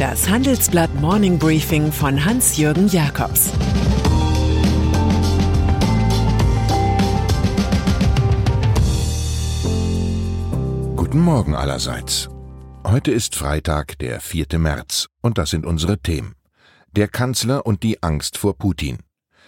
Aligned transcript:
Das 0.00 0.30
Handelsblatt 0.30 0.94
Morning 0.94 1.38
Briefing 1.38 1.92
von 1.92 2.24
Hans-Jürgen 2.24 2.88
Jakobs 2.88 3.50
Guten 10.96 11.20
Morgen 11.20 11.54
allerseits. 11.54 12.30
Heute 12.82 13.10
ist 13.10 13.36
Freitag, 13.36 13.98
der 13.98 14.22
4. 14.22 14.58
März, 14.58 15.08
und 15.20 15.36
das 15.36 15.50
sind 15.50 15.66
unsere 15.66 15.98
Themen. 15.98 16.34
Der 16.92 17.06
Kanzler 17.06 17.66
und 17.66 17.82
die 17.82 18.02
Angst 18.02 18.38
vor 18.38 18.56
Putin. 18.56 19.00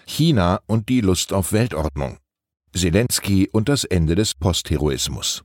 China 0.06 0.60
und 0.66 0.90
die 0.90 1.00
Lust 1.00 1.32
auf 1.32 1.54
Weltordnung. 1.54 2.18
Zelensky 2.76 3.48
und 3.50 3.70
das 3.70 3.84
Ende 3.84 4.16
des 4.16 4.34
Postheroismus. 4.34 5.44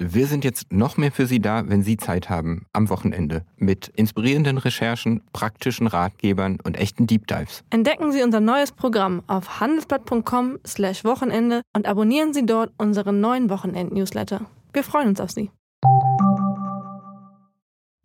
Wir 0.00 0.28
sind 0.28 0.44
jetzt 0.44 0.72
noch 0.72 0.96
mehr 0.96 1.10
für 1.10 1.26
Sie 1.26 1.40
da, 1.40 1.68
wenn 1.68 1.82
Sie 1.82 1.96
Zeit 1.96 2.30
haben, 2.30 2.66
am 2.72 2.88
Wochenende, 2.88 3.44
mit 3.56 3.88
inspirierenden 3.88 4.56
Recherchen, 4.56 5.22
praktischen 5.32 5.88
Ratgebern 5.88 6.58
und 6.62 6.76
echten 6.76 7.08
Deep 7.08 7.26
Dives. 7.26 7.64
Entdecken 7.70 8.12
Sie 8.12 8.22
unser 8.22 8.38
neues 8.38 8.70
Programm 8.70 9.24
auf 9.26 9.58
handelsblatt.com/slash 9.58 11.02
Wochenende 11.02 11.62
und 11.74 11.86
abonnieren 11.86 12.32
Sie 12.32 12.46
dort 12.46 12.72
unseren 12.78 13.20
neuen 13.20 13.50
Wochenend-Newsletter. 13.50 14.42
Wir 14.72 14.84
freuen 14.84 15.08
uns 15.08 15.20
auf 15.20 15.32
Sie. 15.32 15.50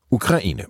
Ukraine. 0.10 0.70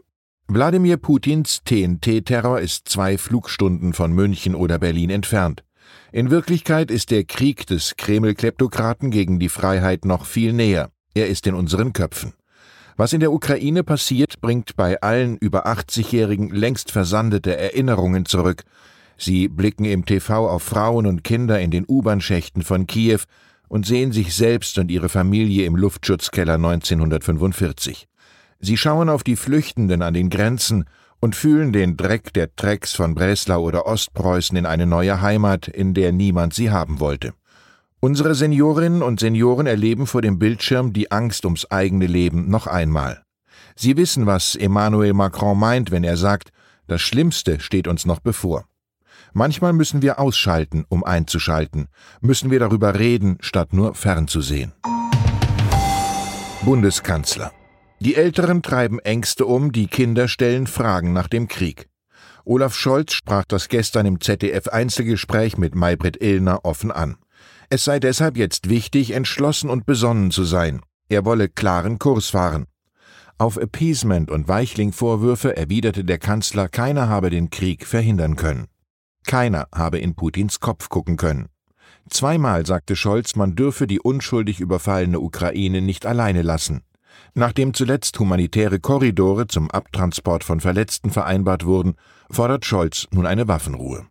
Wladimir 0.49 0.97
Putins 0.97 1.61
TNT-Terror 1.63 2.59
ist 2.59 2.89
zwei 2.89 3.17
Flugstunden 3.17 3.93
von 3.93 4.11
München 4.11 4.55
oder 4.55 4.77
Berlin 4.77 5.09
entfernt. 5.09 5.63
In 6.11 6.31
Wirklichkeit 6.31 6.91
ist 6.91 7.11
der 7.11 7.23
Krieg 7.23 7.65
des 7.65 7.95
Kreml-Kleptokraten 7.95 9.09
gegen 9.09 9.39
die 9.39 9.47
Freiheit 9.47 10.03
noch 10.03 10.25
viel 10.25 10.51
näher. 10.51 10.89
Er 11.13 11.27
ist 11.27 11.45
in 11.47 11.53
unseren 11.53 11.93
Köpfen. 11.93 12.33
Was 12.95 13.13
in 13.13 13.19
der 13.19 13.31
Ukraine 13.31 13.83
passiert, 13.83 14.39
bringt 14.41 14.75
bei 14.75 15.01
allen 15.01 15.37
über 15.37 15.67
80-Jährigen 15.67 16.49
längst 16.49 16.91
versandete 16.91 17.57
Erinnerungen 17.57 18.25
zurück. 18.25 18.63
Sie 19.17 19.47
blicken 19.47 19.85
im 19.85 20.05
TV 20.05 20.47
auf 20.49 20.63
Frauen 20.63 21.05
und 21.05 21.23
Kinder 21.23 21.59
in 21.59 21.71
den 21.71 21.85
U-Bahn-Schächten 21.87 22.63
von 22.63 22.87
Kiew 22.87 23.19
und 23.67 23.85
sehen 23.85 24.11
sich 24.11 24.35
selbst 24.35 24.77
und 24.77 24.91
ihre 24.91 25.09
Familie 25.09 25.65
im 25.65 25.75
Luftschutzkeller 25.75 26.55
1945. 26.55 28.07
Sie 28.59 28.77
schauen 28.77 29.09
auf 29.09 29.23
die 29.23 29.35
Flüchtenden 29.35 30.01
an 30.01 30.13
den 30.13 30.29
Grenzen 30.29 30.85
und 31.19 31.35
fühlen 31.35 31.73
den 31.73 31.97
Dreck 31.97 32.33
der 32.33 32.47
Drecks 32.47 32.93
von 32.93 33.15
Breslau 33.15 33.63
oder 33.63 33.85
Ostpreußen 33.85 34.57
in 34.57 34.65
eine 34.65 34.85
neue 34.85 35.21
Heimat, 35.21 35.67
in 35.67 35.93
der 35.93 36.11
niemand 36.11 36.53
sie 36.53 36.69
haben 36.69 36.99
wollte. 36.99 37.33
Unsere 38.03 38.35
Seniorinnen 38.35 39.01
und 39.01 39.21
Senioren 39.21 39.65
erleben 39.65 40.07
vor 40.07 40.21
dem 40.21 40.37
Bildschirm 40.37 40.91
die 40.91 41.09
Angst 41.09 41.45
ums 41.45 41.71
eigene 41.71 42.05
Leben 42.05 42.49
noch 42.49 42.67
einmal. 42.67 43.23
Sie 43.77 43.95
wissen, 43.95 44.25
was 44.25 44.57
Emmanuel 44.57 45.13
Macron 45.13 45.57
meint, 45.57 45.89
wenn 45.89 46.03
er 46.03 46.17
sagt, 46.17 46.49
das 46.87 46.99
Schlimmste 46.99 47.61
steht 47.61 47.87
uns 47.87 48.05
noch 48.05 48.19
bevor. 48.19 48.65
Manchmal 49.31 49.71
müssen 49.71 50.01
wir 50.01 50.19
ausschalten, 50.19 50.83
um 50.89 51.05
einzuschalten, 51.05 51.87
müssen 52.19 52.51
wir 52.51 52.59
darüber 52.59 52.99
reden, 52.99 53.37
statt 53.39 53.71
nur 53.71 53.95
fernzusehen. 53.95 54.73
Bundeskanzler. 56.65 57.53
Die 58.01 58.15
Älteren 58.15 58.61
treiben 58.61 58.99
Ängste 58.99 59.45
um, 59.45 59.71
die 59.71 59.87
Kinder 59.87 60.27
stellen 60.27 60.67
Fragen 60.67 61.13
nach 61.13 61.29
dem 61.29 61.47
Krieg. 61.47 61.87
Olaf 62.43 62.75
Scholz 62.75 63.13
sprach 63.13 63.45
das 63.45 63.69
gestern 63.69 64.05
im 64.05 64.19
ZDF 64.19 64.67
Einzelgespräch 64.67 65.57
mit 65.57 65.73
Maybrit 65.73 66.21
Illner 66.21 66.65
offen 66.65 66.91
an. 66.91 67.15
Es 67.73 67.85
sei 67.85 67.99
deshalb 67.99 68.37
jetzt 68.37 68.69
wichtig, 68.69 69.15
entschlossen 69.15 69.71
und 69.71 69.87
besonnen 69.87 70.29
zu 70.29 70.43
sein. 70.43 70.81
Er 71.09 71.25
wolle 71.25 71.49
klaren 71.49 71.97
Kurs 71.97 72.29
fahren. 72.29 72.67
Auf 73.39 73.57
Appeasement 73.57 74.29
und 74.29 74.47
Weichling-Vorwürfe 74.47 75.57
erwiderte 75.57 76.05
der 76.05 76.19
Kanzler, 76.19 76.69
keiner 76.69 77.09
habe 77.09 77.31
den 77.31 77.49
Krieg 77.49 77.87
verhindern 77.87 78.35
können. 78.35 78.67
Keiner 79.25 79.69
habe 79.73 79.97
in 79.97 80.13
Putins 80.13 80.59
Kopf 80.59 80.87
gucken 80.89 81.17
können. 81.17 81.47
Zweimal 82.11 82.63
sagte 82.67 82.95
Scholz, 82.95 83.35
man 83.35 83.55
dürfe 83.55 83.87
die 83.87 83.99
unschuldig 83.99 84.59
überfallene 84.59 85.19
Ukraine 85.19 85.81
nicht 85.81 86.05
alleine 86.05 86.43
lassen. 86.43 86.83
Nachdem 87.33 87.73
zuletzt 87.73 88.19
humanitäre 88.19 88.79
Korridore 88.79 89.47
zum 89.47 89.71
Abtransport 89.71 90.43
von 90.43 90.59
Verletzten 90.59 91.09
vereinbart 91.09 91.65
wurden, 91.65 91.95
fordert 92.29 92.65
Scholz 92.65 93.07
nun 93.09 93.25
eine 93.25 93.47
Waffenruhe. 93.47 94.05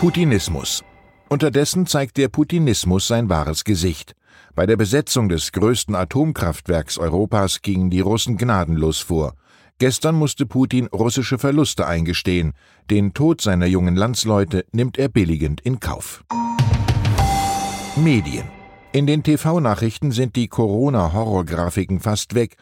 Putinismus 0.00 0.82
Unterdessen 1.28 1.86
zeigt 1.86 2.16
der 2.16 2.28
Putinismus 2.28 3.08
sein 3.08 3.28
wahres 3.28 3.64
Gesicht. 3.64 4.14
Bei 4.54 4.66
der 4.66 4.76
Besetzung 4.76 5.28
des 5.28 5.52
größten 5.52 5.94
Atomkraftwerks 5.94 6.98
Europas 6.98 7.62
gingen 7.62 7.90
die 7.90 8.00
Russen 8.00 8.36
gnadenlos 8.36 9.00
vor. 9.00 9.34
Gestern 9.78 10.14
musste 10.14 10.46
Putin 10.46 10.86
russische 10.86 11.38
Verluste 11.38 11.86
eingestehen. 11.86 12.52
Den 12.90 13.12
Tod 13.12 13.40
seiner 13.40 13.66
jungen 13.66 13.96
Landsleute 13.96 14.64
nimmt 14.70 14.98
er 14.98 15.08
billigend 15.08 15.60
in 15.62 15.80
Kauf. 15.80 16.24
Medien. 17.96 18.44
In 18.92 19.08
den 19.08 19.24
TV-Nachrichten 19.24 20.12
sind 20.12 20.36
die 20.36 20.46
Corona-Horrorgrafiken 20.46 21.98
fast 21.98 22.36
weg. 22.36 22.56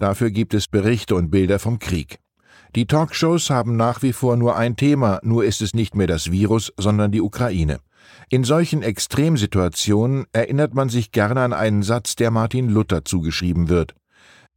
Dafür 0.00 0.30
gibt 0.30 0.54
es 0.54 0.66
Berichte 0.66 1.14
und 1.14 1.30
Bilder 1.30 1.60
vom 1.60 1.78
Krieg. 1.78 2.18
Die 2.74 2.86
Talkshows 2.86 3.50
haben 3.50 3.76
nach 3.76 4.02
wie 4.02 4.12
vor 4.12 4.36
nur 4.36 4.56
ein 4.56 4.74
Thema, 4.74 5.20
nur 5.22 5.44
ist 5.44 5.62
es 5.62 5.74
nicht 5.74 5.94
mehr 5.94 6.08
das 6.08 6.32
Virus, 6.32 6.72
sondern 6.76 7.12
die 7.12 7.20
Ukraine. 7.20 7.78
In 8.28 8.44
solchen 8.44 8.82
Extremsituationen 8.82 10.26
erinnert 10.32 10.74
man 10.74 10.88
sich 10.88 11.12
gerne 11.12 11.40
an 11.40 11.52
einen 11.52 11.82
Satz, 11.82 12.16
der 12.16 12.30
Martin 12.30 12.68
Luther 12.68 13.04
zugeschrieben 13.04 13.68
wird. 13.68 13.94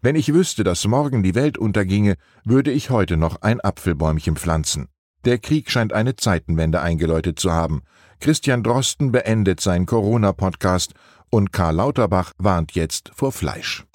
Wenn 0.01 0.15
ich 0.15 0.33
wüsste, 0.33 0.63
dass 0.63 0.87
morgen 0.87 1.23
die 1.23 1.35
Welt 1.35 1.57
unterginge, 1.57 2.15
würde 2.45 2.71
ich 2.71 2.89
heute 2.89 3.17
noch 3.17 3.41
ein 3.41 3.59
Apfelbäumchen 3.59 4.37
pflanzen. 4.37 4.87
Der 5.25 5.37
Krieg 5.37 5.69
scheint 5.69 5.91
eine 5.91 6.15
Zeitenwende 6.15 6.81
eingeläutet 6.81 7.39
zu 7.39 7.51
haben. 7.51 7.81
Christian 8.21 8.63
Drosten 8.63 9.11
beendet 9.11 9.59
seinen 9.59 9.85
Corona-Podcast 9.85 10.93
und 11.29 11.51
Karl 11.51 11.75
Lauterbach 11.75 12.31
warnt 12.37 12.71
jetzt 12.71 13.11
vor 13.13 13.31
Fleisch. 13.33 13.85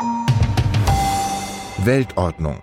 Weltordnung. 1.83 2.63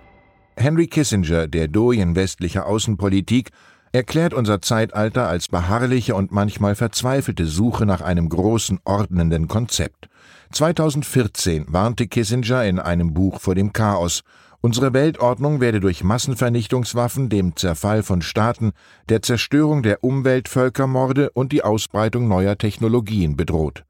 Henry 0.56 0.86
Kissinger, 0.86 1.48
der 1.48 1.66
Doyen 1.66 2.14
westlicher 2.14 2.66
Außenpolitik, 2.66 3.50
erklärt 3.92 4.32
unser 4.32 4.62
Zeitalter 4.62 5.28
als 5.28 5.48
beharrliche 5.48 6.14
und 6.14 6.32
manchmal 6.32 6.74
verzweifelte 6.74 7.46
Suche 7.46 7.86
nach 7.86 8.00
einem 8.00 8.28
großen 8.28 8.80
ordnenden 8.84 9.48
Konzept. 9.48 10.08
2014 10.52 11.66
warnte 11.68 12.06
Kissinger 12.06 12.64
in 12.64 12.78
einem 12.78 13.14
Buch 13.14 13.40
vor 13.40 13.54
dem 13.54 13.72
Chaos. 13.72 14.22
Unsere 14.60 14.92
Weltordnung 14.92 15.60
werde 15.60 15.80
durch 15.80 16.04
Massenvernichtungswaffen, 16.04 17.28
dem 17.28 17.56
Zerfall 17.56 18.02
von 18.02 18.22
Staaten, 18.22 18.72
der 19.08 19.20
Zerstörung 19.20 19.82
der 19.82 20.04
Umwelt, 20.04 20.48
Völkermorde 20.48 21.30
und 21.30 21.52
die 21.52 21.64
Ausbreitung 21.64 22.28
neuer 22.28 22.56
Technologien 22.56 23.36
bedroht. 23.36 23.84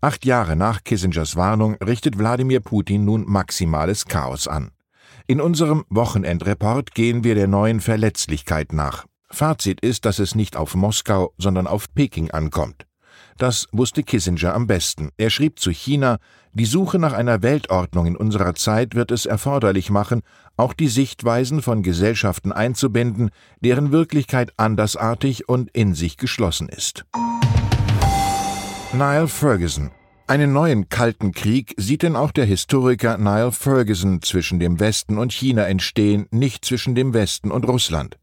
Acht 0.00 0.24
Jahre 0.24 0.54
nach 0.54 0.84
Kissingers 0.84 1.34
Warnung 1.34 1.74
richtet 1.76 2.18
Wladimir 2.18 2.60
Putin 2.60 3.04
nun 3.04 3.24
maximales 3.26 4.04
Chaos 4.04 4.46
an. 4.46 4.70
In 5.26 5.40
unserem 5.40 5.84
Wochenendreport 5.88 6.94
gehen 6.94 7.24
wir 7.24 7.34
der 7.34 7.48
neuen 7.48 7.80
Verletzlichkeit 7.80 8.72
nach. 8.72 9.06
Fazit 9.30 9.80
ist, 9.80 10.04
dass 10.04 10.18
es 10.18 10.34
nicht 10.34 10.56
auf 10.56 10.74
Moskau, 10.74 11.32
sondern 11.38 11.66
auf 11.66 11.92
Peking 11.94 12.30
ankommt. 12.30 12.86
Das 13.36 13.68
wusste 13.72 14.02
Kissinger 14.02 14.54
am 14.54 14.66
besten. 14.66 15.10
Er 15.16 15.30
schrieb 15.30 15.58
zu 15.60 15.70
China, 15.70 16.18
die 16.52 16.64
Suche 16.64 16.98
nach 16.98 17.12
einer 17.12 17.42
Weltordnung 17.42 18.06
in 18.06 18.16
unserer 18.16 18.54
Zeit 18.54 18.94
wird 18.94 19.12
es 19.12 19.26
erforderlich 19.26 19.90
machen, 19.90 20.22
auch 20.56 20.72
die 20.72 20.88
Sichtweisen 20.88 21.62
von 21.62 21.82
Gesellschaften 21.82 22.52
einzubinden, 22.52 23.30
deren 23.60 23.92
Wirklichkeit 23.92 24.52
andersartig 24.56 25.48
und 25.48 25.70
in 25.70 25.94
sich 25.94 26.16
geschlossen 26.16 26.68
ist. 26.68 27.04
Niall 28.92 29.28
Ferguson 29.28 29.90
einen 30.30 30.52
neuen 30.52 30.90
Kalten 30.90 31.32
Krieg 31.32 31.74
sieht 31.78 32.02
denn 32.02 32.14
auch 32.14 32.32
der 32.32 32.44
Historiker 32.44 33.16
Niall 33.16 33.50
Ferguson 33.50 34.20
zwischen 34.20 34.58
dem 34.60 34.78
Westen 34.78 35.16
und 35.16 35.32
China 35.32 35.62
entstehen, 35.62 36.26
nicht 36.30 36.66
zwischen 36.66 36.94
dem 36.94 37.14
Westen 37.14 37.50
und 37.50 37.66
Russland. 37.66 38.18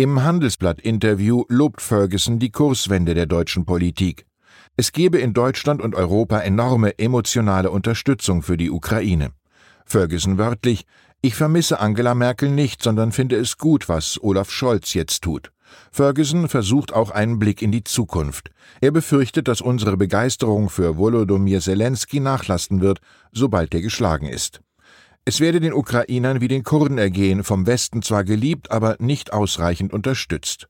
Im 0.00 0.22
Handelsblatt-Interview 0.22 1.44
lobt 1.48 1.82
Ferguson 1.82 2.38
die 2.38 2.50
Kurswende 2.50 3.12
der 3.12 3.26
deutschen 3.26 3.66
Politik. 3.66 4.24
Es 4.74 4.92
gebe 4.92 5.18
in 5.18 5.34
Deutschland 5.34 5.82
und 5.82 5.94
Europa 5.94 6.40
enorme 6.40 6.98
emotionale 6.98 7.70
Unterstützung 7.70 8.42
für 8.42 8.56
die 8.56 8.70
Ukraine. 8.70 9.32
Ferguson 9.84 10.38
wörtlich, 10.38 10.86
ich 11.20 11.34
vermisse 11.34 11.80
Angela 11.80 12.14
Merkel 12.14 12.48
nicht, 12.48 12.82
sondern 12.82 13.12
finde 13.12 13.36
es 13.36 13.58
gut, 13.58 13.90
was 13.90 14.18
Olaf 14.22 14.50
Scholz 14.50 14.94
jetzt 14.94 15.20
tut. 15.20 15.52
Ferguson 15.92 16.48
versucht 16.48 16.94
auch 16.94 17.10
einen 17.10 17.38
Blick 17.38 17.60
in 17.60 17.70
die 17.70 17.84
Zukunft. 17.84 18.50
Er 18.80 18.92
befürchtet, 18.92 19.48
dass 19.48 19.60
unsere 19.60 19.98
Begeisterung 19.98 20.70
für 20.70 20.96
Volodymyr 20.96 21.60
Zelensky 21.60 22.20
nachlassen 22.20 22.80
wird, 22.80 23.00
sobald 23.32 23.74
er 23.74 23.82
geschlagen 23.82 24.28
ist. 24.28 24.62
Es 25.24 25.38
werde 25.38 25.60
den 25.60 25.74
Ukrainern 25.74 26.40
wie 26.40 26.48
den 26.48 26.64
Kurden 26.64 26.98
ergehen, 26.98 27.44
vom 27.44 27.66
Westen 27.66 28.02
zwar 28.02 28.24
geliebt, 28.24 28.70
aber 28.70 28.96
nicht 28.98 29.32
ausreichend 29.32 29.92
unterstützt. 29.92 30.68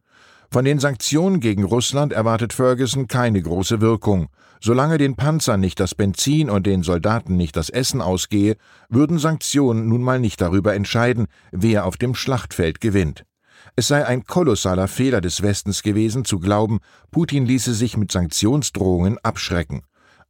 Von 0.50 0.64
den 0.64 0.80
Sanktionen 0.80 1.38
gegen 1.38 1.62
Russland 1.62 2.12
erwartet 2.12 2.52
Ferguson 2.52 3.06
keine 3.06 3.40
große 3.40 3.80
Wirkung. 3.80 4.28
Solange 4.60 4.98
den 4.98 5.14
Panzern 5.14 5.60
nicht 5.60 5.78
das 5.78 5.94
Benzin 5.94 6.50
und 6.50 6.66
den 6.66 6.82
Soldaten 6.82 7.36
nicht 7.36 7.56
das 7.56 7.70
Essen 7.70 8.02
ausgehe, 8.02 8.56
würden 8.88 9.20
Sanktionen 9.20 9.88
nun 9.88 10.02
mal 10.02 10.18
nicht 10.18 10.40
darüber 10.40 10.74
entscheiden, 10.74 11.28
wer 11.52 11.86
auf 11.86 11.96
dem 11.96 12.16
Schlachtfeld 12.16 12.80
gewinnt. 12.80 13.24
Es 13.76 13.86
sei 13.86 14.04
ein 14.04 14.24
kolossaler 14.24 14.88
Fehler 14.88 15.20
des 15.20 15.42
Westens 15.42 15.82
gewesen, 15.82 16.24
zu 16.24 16.40
glauben, 16.40 16.80
Putin 17.12 17.46
ließe 17.46 17.72
sich 17.72 17.96
mit 17.96 18.10
Sanktionsdrohungen 18.10 19.18
abschrecken. 19.18 19.82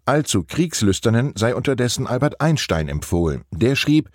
Allzu 0.04 0.44
kriegslüsternen 0.44 1.32
sei 1.36 1.54
unterdessen 1.54 2.06
Albert 2.06 2.40
Einstein 2.40 2.88
empfohlen. 2.88 3.42
Der 3.50 3.76
schrieb, 3.76 4.10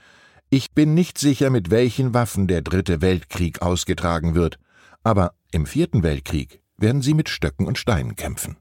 ich 0.49 0.71
bin 0.71 0.93
nicht 0.93 1.17
sicher, 1.17 1.49
mit 1.49 1.71
welchen 1.71 2.13
Waffen 2.13 2.47
der 2.47 2.61
dritte 2.61 3.01
Weltkrieg 3.01 3.61
ausgetragen 3.61 4.35
wird, 4.35 4.57
aber 5.03 5.33
im 5.51 5.65
vierten 5.65 6.03
Weltkrieg 6.03 6.61
werden 6.77 7.01
sie 7.01 7.13
mit 7.13 7.29
Stöcken 7.29 7.67
und 7.67 7.77
Steinen 7.77 8.15
kämpfen. 8.15 8.57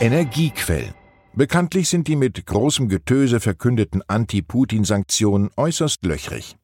Energiequellen. 0.00 0.94
Bekanntlich 1.34 1.88
sind 1.88 2.08
die 2.08 2.16
mit 2.16 2.46
großem 2.46 2.88
Getöse 2.88 3.40
verkündeten 3.40 4.02
Anti-Putin-Sanktionen 4.06 5.50
äußerst 5.56 6.04
löchrig. 6.04 6.56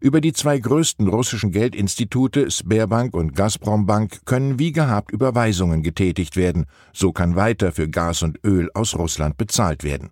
Über 0.00 0.20
die 0.20 0.32
zwei 0.32 0.58
größten 0.58 1.08
russischen 1.08 1.50
Geldinstitute, 1.50 2.50
Sberbank 2.50 3.14
und 3.14 3.34
Gazprombank, 3.34 4.24
können 4.26 4.58
wie 4.58 4.70
gehabt 4.70 5.10
Überweisungen 5.10 5.82
getätigt 5.82 6.36
werden. 6.36 6.66
So 6.92 7.12
kann 7.12 7.34
weiter 7.34 7.72
für 7.72 7.88
Gas 7.88 8.22
und 8.22 8.38
Öl 8.44 8.70
aus 8.74 8.94
Russland 8.96 9.36
bezahlt 9.36 9.82
werden. 9.82 10.10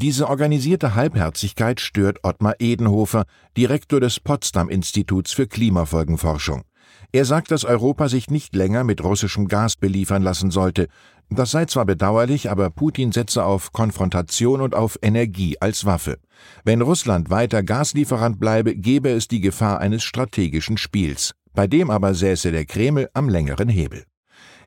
Diese 0.00 0.28
organisierte 0.28 0.94
Halbherzigkeit 0.96 1.80
stört 1.80 2.18
Ottmar 2.24 2.54
Edenhofer, 2.58 3.26
Direktor 3.56 4.00
des 4.00 4.18
Potsdam-Instituts 4.18 5.32
für 5.32 5.46
Klimafolgenforschung. 5.46 6.62
Er 7.12 7.24
sagt, 7.24 7.50
dass 7.50 7.64
Europa 7.64 8.08
sich 8.08 8.30
nicht 8.30 8.54
länger 8.54 8.84
mit 8.84 9.02
russischem 9.02 9.48
Gas 9.48 9.76
beliefern 9.76 10.22
lassen 10.22 10.50
sollte. 10.50 10.88
Das 11.30 11.50
sei 11.50 11.66
zwar 11.66 11.84
bedauerlich, 11.84 12.50
aber 12.50 12.70
Putin 12.70 13.12
setze 13.12 13.44
auf 13.44 13.72
Konfrontation 13.72 14.62
und 14.62 14.74
auf 14.74 14.98
Energie 15.02 15.58
als 15.60 15.84
Waffe. 15.84 16.18
Wenn 16.64 16.80
Russland 16.80 17.28
weiter 17.28 17.62
Gaslieferant 17.62 18.40
bleibe, 18.40 18.74
gebe 18.74 19.10
es 19.10 19.28
die 19.28 19.40
Gefahr 19.40 19.78
eines 19.78 20.02
strategischen 20.02 20.78
Spiels. 20.78 21.32
Bei 21.52 21.66
dem 21.66 21.90
aber 21.90 22.14
säße 22.14 22.50
der 22.50 22.64
Kreml 22.64 23.08
am 23.12 23.28
längeren 23.28 23.68
Hebel. 23.68 24.04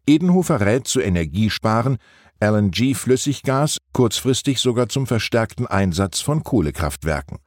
Edenhofer 0.05 0.61
rät 0.61 0.87
zu 0.87 0.99
Energiesparen, 0.99 1.97
LNG-Flüssiggas, 2.41 3.77
kurzfristig 3.93 4.59
sogar 4.59 4.89
zum 4.89 5.07
verstärkten 5.07 5.67
Einsatz 5.67 6.21
von 6.21 6.43
Kohlekraftwerken. 6.43 7.37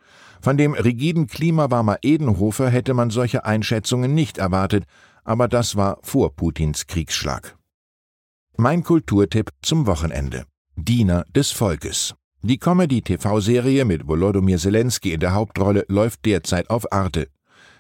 Von 0.41 0.57
dem 0.57 0.75
rigiden 0.75 1.27
Klimawarmer 1.27 1.99
Edenhofer 2.03 2.69
hätte 2.69 2.95
man 2.95 3.11
solche 3.11 3.45
Einschätzungen 3.45 4.15
nicht 4.15 4.39
erwartet, 4.39 4.85
aber 5.25 5.49
das 5.49 5.75
war 5.77 5.99
vor 6.03 6.37
Putins 6.37 6.87
Kriegsschlag. 6.87 7.57
Mein 8.57 8.85
Kulturtipp 8.85 9.51
zum 9.63 9.89
Wochenende. 9.89 10.45
Diener 10.77 11.25
des 11.35 11.51
Volkes. 11.51 12.15
Die 12.43 12.59
Comedy-TV-Serie 12.59 13.85
mit 13.85 14.07
Volodymyr 14.07 14.59
Zelensky 14.59 15.13
in 15.13 15.19
der 15.19 15.35
Hauptrolle 15.35 15.85
läuft 15.89 16.25
derzeit 16.25 16.71
auf 16.71 16.93
Arte. 16.93 17.27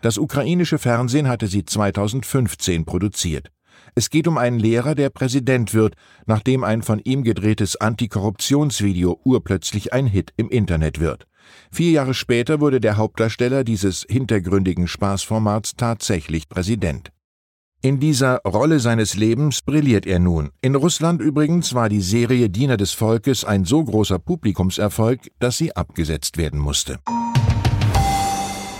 Das 0.02 0.18
ukrainische 0.18 0.78
Fernsehen 0.78 1.28
hatte 1.28 1.46
sie 1.46 1.64
2015 1.64 2.84
produziert. 2.86 3.52
Es 3.94 4.10
geht 4.10 4.26
um 4.26 4.36
einen 4.36 4.58
Lehrer, 4.58 4.96
der 4.96 5.10
Präsident 5.10 5.74
wird, 5.74 5.94
nachdem 6.26 6.64
ein 6.64 6.82
von 6.82 6.98
ihm 6.98 7.22
gedrehtes 7.22 7.76
Antikorruptionsvideo 7.76 9.20
urplötzlich 9.22 9.92
ein 9.92 10.08
Hit 10.08 10.32
im 10.36 10.50
Internet 10.50 10.98
wird. 10.98 11.28
Vier 11.70 11.92
Jahre 11.92 12.14
später 12.14 12.58
wurde 12.58 12.80
der 12.80 12.96
Hauptdarsteller 12.96 13.62
dieses 13.62 14.04
hintergründigen 14.10 14.88
Spaßformats 14.88 15.76
tatsächlich 15.76 16.48
Präsident. 16.48 17.13
In 17.84 18.00
dieser 18.00 18.40
Rolle 18.46 18.80
seines 18.80 19.14
Lebens 19.14 19.60
brilliert 19.60 20.06
er 20.06 20.18
nun. 20.18 20.52
In 20.62 20.74
Russland 20.74 21.20
übrigens 21.20 21.74
war 21.74 21.90
die 21.90 22.00
Serie 22.00 22.48
Diener 22.48 22.78
des 22.78 22.92
Volkes 22.92 23.44
ein 23.44 23.66
so 23.66 23.84
großer 23.84 24.18
Publikumserfolg, 24.18 25.30
dass 25.38 25.58
sie 25.58 25.76
abgesetzt 25.76 26.38
werden 26.38 26.58
musste. 26.58 26.98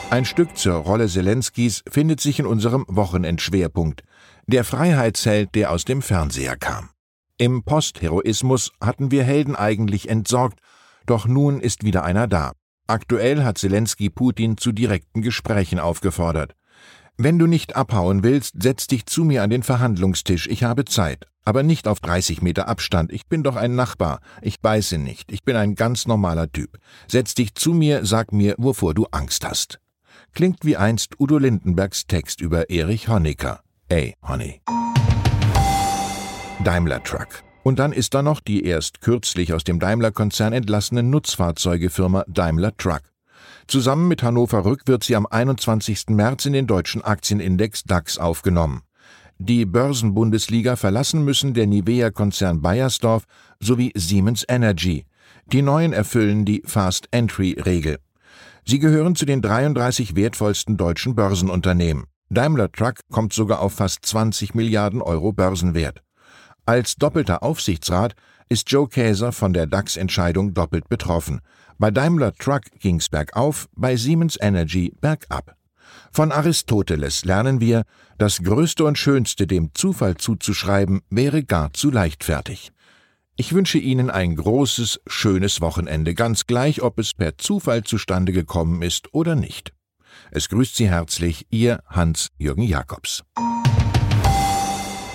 Ein 0.09 0.25
Stück 0.25 0.56
zur 0.56 0.77
Rolle 0.77 1.06
Zelenskys 1.06 1.83
findet 1.87 2.23
sich 2.23 2.39
in 2.39 2.47
unserem 2.47 2.87
Wochenendschwerpunkt. 2.89 4.05
Der 4.47 4.65
Freiheitsheld, 4.65 5.55
der 5.55 5.71
aus 5.71 5.85
dem 5.85 6.01
Fernseher 6.01 6.56
kam. 6.56 6.89
Im 7.37 7.62
Postheroismus 7.62 8.73
hatten 8.81 9.11
wir 9.11 9.23
Helden 9.23 9.55
eigentlich 9.55 10.09
entsorgt 10.09 10.61
doch 11.05 11.27
nun 11.27 11.61
ist 11.61 11.85
wieder 11.85 12.05
einer 12.05 12.27
da. 12.27 12.53
Aktuell 12.87 13.45
hat 13.45 13.59
Zelensky 13.59 14.09
Putin 14.09 14.56
zu 14.56 14.73
direkten 14.73 15.21
Gesprächen 15.21 15.79
aufgefordert. 15.79 16.55
Wenn 17.17 17.39
du 17.39 17.47
nicht 17.47 17.77
abhauen 17.77 18.25
willst, 18.25 18.61
setz 18.61 18.89
dich 18.89 19.07
zu 19.07 19.23
mir 19.23 19.45
an 19.45 19.51
den 19.51 19.63
Verhandlungstisch, 19.63 20.49
ich 20.49 20.65
habe 20.65 20.85
Zeit. 20.85 21.29
Aber 21.45 21.63
nicht 21.63 21.87
auf 21.87 22.01
30 22.01 22.43
Meter 22.43 22.67
Abstand, 22.67 23.13
ich 23.13 23.29
bin 23.29 23.45
doch 23.45 23.55
ein 23.55 23.77
Nachbar, 23.77 24.19
ich 24.43 24.61
beiße 24.61 24.99
nicht, 24.99 25.31
ich 25.31 25.45
bin 25.45 25.55
ein 25.55 25.77
ganz 25.77 26.09
normaler 26.09 26.51
Typ. 26.51 26.77
Setz 27.07 27.35
dich 27.35 27.55
zu 27.55 27.73
mir, 27.73 28.05
sag 28.05 28.33
mir, 28.33 28.57
wovor 28.59 28.95
du 28.95 29.07
Angst 29.13 29.47
hast. 29.47 29.79
Klingt 30.35 30.65
wie 30.65 30.77
einst 30.77 31.21
Udo 31.21 31.39
Lindenbergs 31.39 32.09
Text 32.09 32.41
über 32.41 32.69
Erich 32.69 33.09
Honecker. 33.09 33.61
Ey, 33.89 34.15
Honey. 34.27 34.61
Daimler 36.65 37.03
Truck. 37.05 37.45
Und 37.63 37.79
dann 37.79 37.93
ist 37.93 38.15
da 38.15 38.23
noch 38.23 38.41
die 38.41 38.65
erst 38.65 39.01
kürzlich 39.01 39.53
aus 39.53 39.63
dem 39.63 39.79
Daimler-Konzern 39.79 40.53
entlassene 40.53 41.05
Nutzfahrzeugefirma 41.05 42.25
Daimler 42.27 42.77
Truck. 42.77 43.03
Zusammen 43.67 44.09
mit 44.09 44.23
Hannover 44.23 44.65
Rück 44.65 44.83
wird 44.87 45.05
sie 45.05 45.17
am 45.17 45.27
21. 45.27 46.11
März 46.11 46.45
in 46.45 46.53
den 46.53 46.67
deutschen 46.67 47.03
Aktienindex 47.03 47.85
DAX 47.85 48.19
aufgenommen. 48.19 48.83
Die 49.39 49.65
Börsenbundesliga 49.65 50.77
verlassen 50.77 51.25
müssen 51.25 51.55
der 51.55 51.67
Nivea-Konzern 51.67 52.61
Bayersdorf 52.61 53.25
sowie 53.61 53.93
Siemens 53.97 54.45
Energy. 54.47 55.07
Die 55.47 55.63
neuen 55.63 55.93
erfüllen 55.93 56.45
die 56.45 56.63
Fast-Entry-Regel. 56.65 57.99
Sie 58.67 58.79
gehören 58.79 59.17
zu 59.17 59.25
den 59.25 59.41
33 59.43 60.15
wertvollsten 60.15 60.77
deutschen 60.77 61.15
Börsenunternehmen. 61.15 62.05
Daimler 62.29 62.71
Truck 62.71 63.01
kommt 63.11 63.33
sogar 63.33 63.61
auf 63.61 63.75
fast 63.75 64.05
20 64.05 64.55
Milliarden 64.55 65.01
Euro 65.01 65.33
Börsenwert. 65.33 66.03
Als 66.67 66.97
doppelter 66.97 67.43
Aufsichtsrat 67.43 68.15
ist 68.49 68.71
Joe 68.71 68.89
Käser 68.89 69.33
von 69.33 69.53
der 69.53 69.67
DAX-Entscheidung 69.67 70.55
doppelt 70.55 70.89
betroffen. 70.89 71.41
Bei 71.79 71.91
Daimler 71.91 72.33
Truck 72.35 72.63
ging's 72.79 73.09
bergauf, 73.09 73.69
bei 73.75 73.97
Siemens 73.97 74.39
Energy 74.41 74.93
bergab. 75.01 75.57
Von 76.13 76.31
Aristoteles 76.31 77.25
lernen 77.25 77.61
wir, 77.61 77.83
das 78.19 78.43
Größte 78.43 78.85
und 78.85 78.97
Schönste 78.97 79.47
dem 79.47 79.71
Zufall 79.75 80.17
zuzuschreiben, 80.17 81.03
wäre 81.11 81.43
gar 81.43 81.73
zu 81.73 81.91
leichtfertig. 81.91 82.71
Ich 83.37 83.53
wünsche 83.53 83.79
Ihnen 83.79 84.11
ein 84.11 84.37
großes, 84.37 85.01
schönes 85.09 85.61
Wochenende, 85.61 86.15
ganz 86.15 86.47
gleich, 86.47 86.83
ob 86.83 87.01
es 87.01 87.15
per 87.15 87.37
Zufall 87.37 87.83
zustande 87.83 88.33
gekommen 88.33 88.81
ist 88.83 89.13
oder 89.13 89.35
nicht. 89.35 89.73
Es 90.31 90.49
grüßt 90.49 90.77
Sie 90.77 90.89
herzlich 90.89 91.47
Ihr 91.51 91.83
Hans-Jürgen 91.89 92.63
Jakobs. 92.63 93.25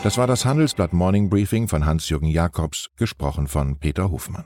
Das 0.03 0.17
war 0.17 0.27
das 0.27 0.43
Handelsblatt 0.43 0.91
Morning 0.91 1.29
Briefing 1.29 1.69
von 1.69 1.85
Hans-Jürgen 1.85 2.27
Jakobs, 2.27 2.89
gesprochen 2.97 3.47
von 3.47 3.79
Peter 3.79 4.11
Hofmann. 4.11 4.45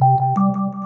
Thank 0.00 0.18
you. 0.38 0.79